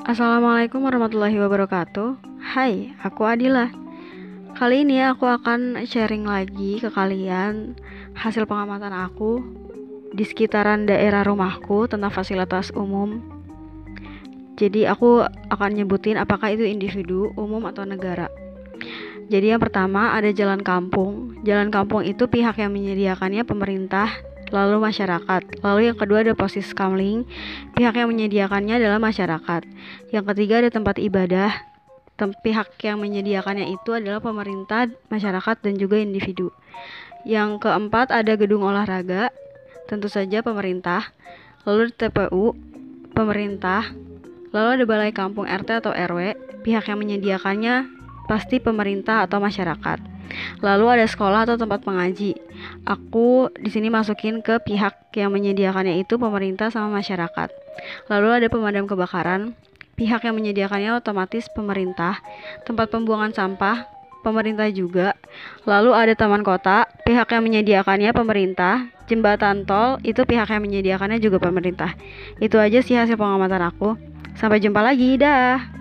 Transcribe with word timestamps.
Assalamualaikum 0.00 0.80
warahmatullahi 0.80 1.36
wabarakatuh. 1.36 2.40
Hai, 2.40 2.96
aku 3.04 3.28
Adila. 3.28 3.68
Kali 4.56 4.80
ini 4.80 4.96
aku 5.04 5.28
akan 5.28 5.84
sharing 5.84 6.24
lagi 6.24 6.80
ke 6.80 6.88
kalian 6.88 7.76
hasil 8.16 8.48
pengamatan 8.48 8.96
aku 8.96 9.44
di 10.16 10.24
sekitaran 10.24 10.88
daerah 10.88 11.20
rumahku 11.20 11.84
tentang 11.84 12.08
fasilitas 12.08 12.72
umum. 12.72 13.20
Jadi 14.56 14.88
aku 14.88 15.20
akan 15.52 15.70
nyebutin 15.76 16.16
apakah 16.16 16.48
itu 16.48 16.64
individu, 16.64 17.36
umum 17.36 17.60
atau 17.68 17.84
negara. 17.84 18.32
Jadi 19.28 19.52
yang 19.52 19.60
pertama 19.60 20.16
ada 20.16 20.32
jalan 20.32 20.64
kampung. 20.64 21.36
Jalan 21.44 21.68
kampung 21.68 22.08
itu 22.08 22.24
pihak 22.24 22.56
yang 22.56 22.72
menyediakannya 22.72 23.44
pemerintah 23.44 24.08
lalu 24.50 24.76
masyarakat. 24.82 25.62
Lalu 25.62 25.80
yang 25.90 25.98
kedua 25.98 26.26
ada 26.26 26.34
posisi 26.34 26.70
kamling, 26.74 27.26
pihak 27.74 27.94
yang 27.96 28.10
menyediakannya 28.10 28.78
adalah 28.78 28.98
masyarakat. 28.98 29.62
Yang 30.10 30.24
ketiga 30.34 30.54
ada 30.60 30.70
tempat 30.70 30.98
ibadah, 30.98 31.50
tem 32.18 32.30
pihak 32.44 32.76
yang 32.84 33.00
menyediakannya 33.00 33.72
itu 33.72 33.96
adalah 33.96 34.20
pemerintah, 34.20 34.90
masyarakat, 35.08 35.56
dan 35.64 35.74
juga 35.80 35.96
individu. 35.96 36.52
Yang 37.24 37.64
keempat 37.64 38.12
ada 38.12 38.32
gedung 38.36 38.66
olahraga, 38.66 39.32
tentu 39.88 40.12
saja 40.12 40.44
pemerintah. 40.44 41.14
Lalu 41.64 41.92
TPU, 41.96 42.52
pemerintah. 43.16 43.88
Lalu 44.50 44.68
ada 44.80 44.84
balai 44.84 45.12
kampung 45.14 45.46
RT 45.46 45.84
atau 45.84 45.94
RW, 45.94 46.34
pihak 46.66 46.90
yang 46.90 46.98
menyediakannya 46.98 47.86
pasti 48.26 48.58
pemerintah 48.58 49.26
atau 49.26 49.38
masyarakat. 49.38 50.19
Lalu 50.64 50.86
ada 51.00 51.06
sekolah 51.06 51.48
atau 51.48 51.56
tempat 51.56 51.84
mengaji. 51.84 52.36
Aku 52.84 53.50
di 53.56 53.70
sini 53.72 53.88
masukin 53.88 54.40
ke 54.40 54.58
pihak 54.62 55.12
yang 55.16 55.34
menyediakannya 55.34 56.00
itu 56.02 56.16
pemerintah 56.16 56.70
sama 56.70 57.00
masyarakat. 57.00 57.48
Lalu 58.08 58.28
ada 58.42 58.46
pemadam 58.48 58.84
kebakaran. 58.86 59.54
Pihak 59.96 60.24
yang 60.24 60.36
menyediakannya 60.36 60.96
otomatis 60.96 61.48
pemerintah. 61.52 62.24
Tempat 62.64 62.88
pembuangan 62.88 63.36
sampah 63.36 63.84
pemerintah 64.20 64.68
juga. 64.68 65.16
Lalu 65.64 65.92
ada 65.96 66.12
taman 66.16 66.44
kota, 66.44 66.88
pihak 67.04 67.28
yang 67.32 67.42
menyediakannya 67.44 68.10
pemerintah. 68.12 68.88
Jembatan 69.08 69.66
tol 69.66 69.98
itu 70.06 70.22
pihak 70.22 70.48
yang 70.54 70.62
menyediakannya 70.62 71.18
juga 71.18 71.42
pemerintah. 71.42 71.98
Itu 72.38 72.62
aja 72.62 72.78
sih 72.78 72.94
hasil 72.94 73.18
pengamatan 73.18 73.60
aku. 73.64 73.98
Sampai 74.38 74.62
jumpa 74.62 74.80
lagi, 74.80 75.18
dah. 75.18 75.79